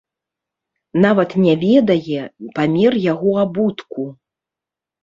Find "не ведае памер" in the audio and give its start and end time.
1.45-2.93